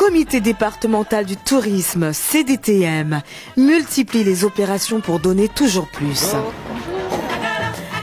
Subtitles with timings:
[0.00, 3.20] comité départemental du tourisme, CDTM,
[3.58, 6.34] multiplie les opérations pour donner toujours plus.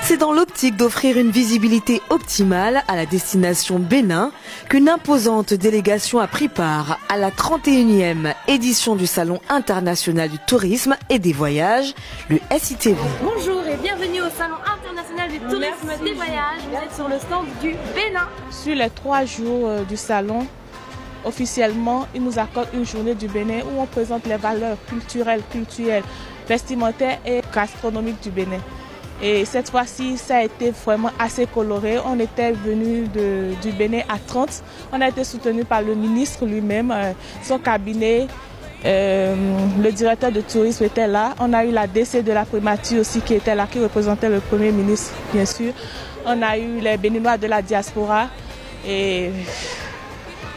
[0.00, 4.32] C'est dans l'optique d'offrir une visibilité optimale à la destination Bénin
[4.70, 10.96] qu'une imposante délégation a pris part à la 31e édition du Salon international du tourisme
[11.10, 11.94] et des voyages,
[12.30, 12.96] le SITV.
[13.22, 16.62] Bonjour et bienvenue au Salon international du tourisme et des voyages.
[16.70, 18.28] Vous êtes sur le stand du Bénin.
[18.50, 20.46] Sur les trois jours euh, du salon,
[21.24, 26.04] officiellement, il nous accorde une journée du Bénin où on présente les valeurs culturelles, culturelles,
[26.48, 28.60] vestimentaires et gastronomiques du Bénin.
[29.22, 31.96] Et cette fois-ci, ça a été vraiment assez coloré.
[32.04, 34.62] On était venu du Bénin à 30.
[34.92, 37.12] On a été soutenu par le ministre lui-même, euh,
[37.42, 38.26] son cabinet.
[38.84, 39.36] Euh,
[39.80, 41.34] le directeur de tourisme était là.
[41.38, 44.40] On a eu la DC de la primature aussi qui était là, qui représentait le
[44.40, 45.72] Premier ministre, bien sûr.
[46.26, 48.26] On a eu les Béninois de la diaspora.
[48.84, 49.30] Et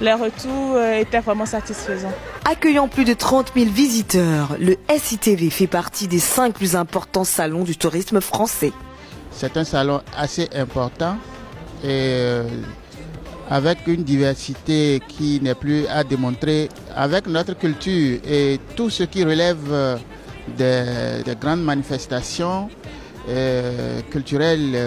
[0.01, 2.13] les retours euh, étaient vraiment satisfaisants.
[2.49, 7.63] Accueillant plus de 30 000 visiteurs, le SITV fait partie des cinq plus importants salons
[7.63, 8.71] du tourisme français.
[9.31, 11.17] C'est un salon assez important
[11.83, 12.43] et euh,
[13.49, 19.23] avec une diversité qui n'est plus à démontrer, avec notre culture et tout ce qui
[19.23, 19.97] relève euh,
[20.57, 22.69] des, grandes manifestations
[24.11, 24.77] culturelles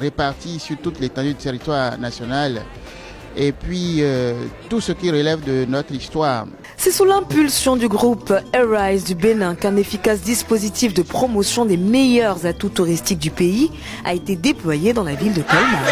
[0.00, 2.62] réparties sur toute l'étendue du territoire national
[3.36, 4.34] et puis euh,
[4.68, 6.46] tout ce qui relève de notre histoire.
[6.76, 12.46] C'est sous l'impulsion du groupe Arise du Bénin qu'un efficace dispositif de promotion des meilleurs
[12.46, 13.70] atouts touristiques du pays
[14.04, 15.84] a été déployé dans la ville de Colmar.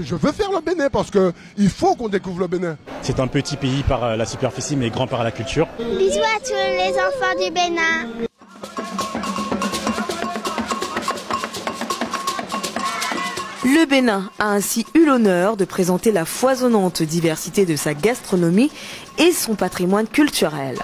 [0.00, 2.76] Je veux faire le Bénin parce qu'il faut qu'on découvre le Bénin.
[3.02, 5.66] C'est un petit pays par euh, la superficie mais grand par la culture.
[5.78, 8.27] Bisous à tous les enfants du Bénin.
[13.70, 18.70] Le Bénin a ainsi eu l'honneur de présenter la foisonnante diversité de sa gastronomie
[19.18, 20.78] et son patrimoine culturel.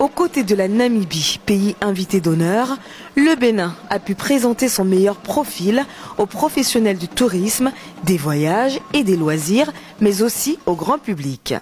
[0.00, 2.78] Aux côtés de la Namibie, pays invité d'honneur,
[3.16, 5.84] le Bénin a pu présenter son meilleur profil
[6.16, 7.70] aux professionnels du tourisme,
[8.04, 11.52] des voyages et des loisirs, mais aussi au grand public.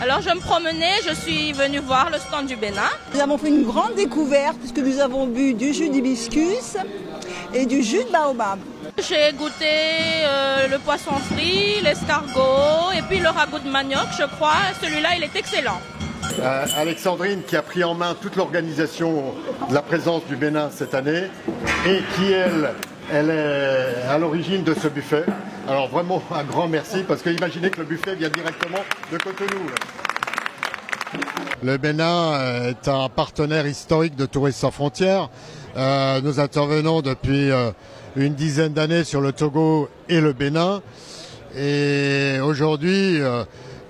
[0.00, 2.88] Alors je me promenais, je suis venue voir le stand du Bénin.
[3.14, 6.76] Nous avons fait une grande découverte puisque nous avons bu du jus d'hibiscus
[7.52, 8.60] et du jus de baobab.
[8.98, 9.66] J'ai goûté
[10.24, 14.54] euh, le poisson frit, l'escargot et puis le ragoût de manioc, je crois.
[14.80, 15.80] Celui-là, il est excellent.
[16.40, 19.34] Euh, Alexandrine qui a pris en main toute l'organisation
[19.68, 21.24] de la présence du Bénin cette année
[21.86, 22.70] et qui, elle,
[23.12, 25.24] elle est à l'origine de ce buffet.
[25.68, 28.78] Alors vraiment un grand merci parce que imaginez que le buffet vient directement
[29.10, 29.66] de Cotonou.
[31.62, 35.30] Le Bénin est un partenaire historique de Touristes sans frontières.
[35.76, 37.70] Euh, nous intervenons depuis euh,
[38.16, 40.82] une dizaine d'années sur le Togo et le Bénin.
[41.56, 43.20] Et aujourd'hui,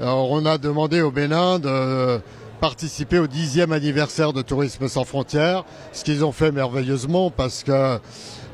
[0.01, 2.21] on a demandé au Bénin de
[2.61, 7.99] participer au dixième anniversaire de Tourisme sans frontières, ce qu'ils ont fait merveilleusement parce que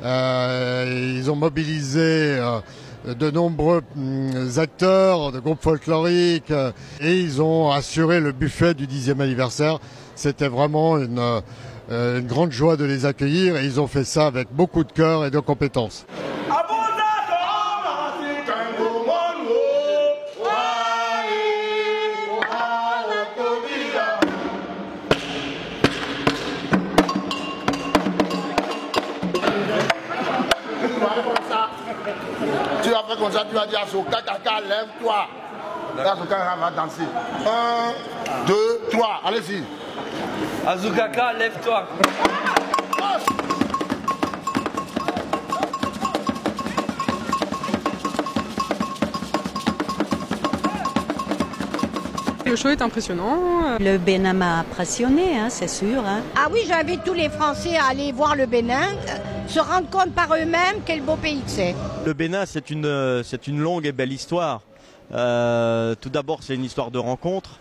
[0.03, 2.61] euh, ils ont mobilisé euh,
[3.07, 8.87] de nombreux mm, acteurs, de groupes folkloriques, euh, et ils ont assuré le buffet du
[8.87, 9.79] dixième anniversaire.
[10.15, 11.43] C'était vraiment une,
[11.91, 15.25] une grande joie de les accueillir et ils ont fait ça avec beaucoup de cœur
[15.25, 16.07] et de compétences.
[33.19, 35.27] Comme ça, tu vas dire à Soka, Kaka, lève-toi.
[35.97, 37.03] Soka va danser.
[37.47, 39.63] Un, deux, trois, allez-y.
[40.67, 41.85] Azukaka, lève-toi.
[52.47, 53.39] Le show est impressionnant.
[53.81, 56.05] Le Bénin m'a impressionné, hein, c'est sûr.
[56.07, 56.21] Hein.
[56.37, 58.91] Ah oui, j'invite tous les Français à aller voir le Bénin
[59.49, 61.75] se rendre compte par eux-mêmes quel beau pays c'est.
[62.05, 64.63] Le Bénin, c'est une, euh, c'est une longue et belle histoire.
[65.13, 67.59] Euh, tout d'abord, c'est une histoire de rencontre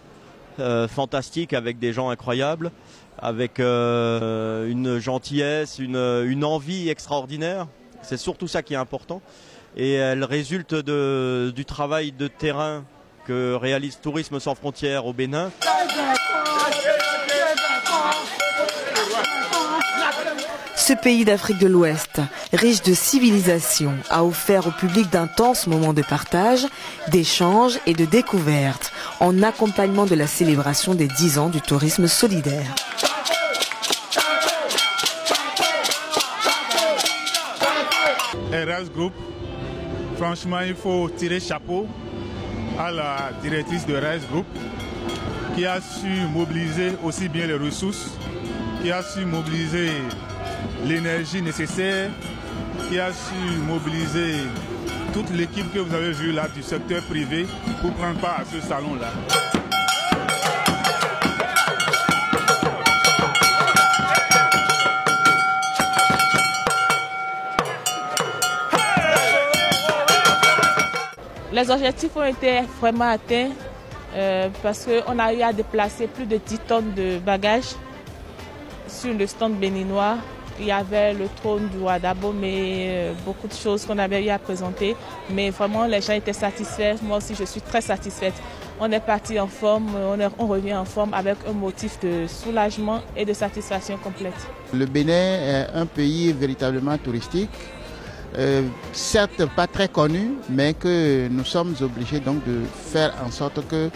[0.59, 2.71] euh, fantastique avec des gens incroyables,
[3.19, 7.67] avec une gentillesse, une, une, envie extraordinaire.
[8.01, 9.21] C'est surtout ça qui est important.
[9.75, 12.83] Et elle résulte de, du travail de terrain
[13.25, 15.51] que réalise Tourisme sans frontières au Bénin.
[20.85, 22.19] Ce pays d'Afrique de l'Ouest,
[22.51, 26.67] riche de civilisation, a offert au public d'intenses moments de partage,
[27.07, 28.91] d'échange et de découverte,
[29.21, 32.75] en accompagnement de la célébration des 10 ans du tourisme solidaire.
[40.17, 41.87] Franchement, il faut tirer chapeau
[42.77, 44.47] à la directrice de Rise Group
[45.55, 48.09] qui a su mobiliser aussi bien les ressources,
[48.81, 49.91] qui a su mobiliser
[50.85, 52.09] l'énergie nécessaire,
[52.89, 54.41] qui a su mobiliser
[55.13, 57.45] toute l'équipe que vous avez vue là du secteur privé
[57.81, 59.11] pour prendre part à ce salon-là.
[71.51, 73.51] Les objectifs ont été vraiment atteints
[74.15, 77.75] euh, parce qu'on a eu à déplacer plus de 10 tonnes de bagages
[78.87, 80.17] sur le stand béninois.
[80.59, 81.97] Il y avait le trône du roi
[82.39, 84.95] mais euh, beaucoup de choses qu'on avait eu à présenter.
[85.29, 86.95] Mais vraiment, les gens étaient satisfaits.
[87.01, 88.33] Moi aussi, je suis très satisfaite.
[88.79, 93.01] On est parti en forme, on, on revient en forme avec un motif de soulagement
[93.15, 94.33] et de satisfaction complète.
[94.73, 97.51] Le Bénin est un pays véritablement touristique.
[98.37, 102.61] Euh, certes pas très connu, mais que nous sommes obligés donc de
[102.91, 103.89] faire en sorte que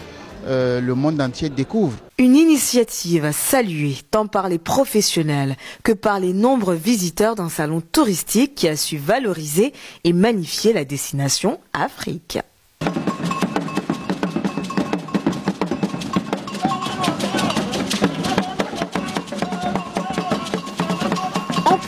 [0.45, 1.97] euh, le monde entier découvre.
[2.17, 8.55] Une initiative saluée tant par les professionnels que par les nombreux visiteurs d'un salon touristique
[8.55, 9.73] qui a su valoriser
[10.03, 12.39] et magnifier la destination Afrique.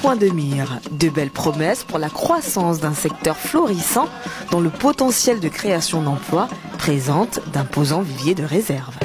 [0.01, 0.79] point de mire.
[0.91, 4.07] De belles promesses pour la croissance d'un secteur florissant
[4.51, 6.47] dont le potentiel de création d'emplois
[6.79, 8.95] présente d'imposants viviers de réserve.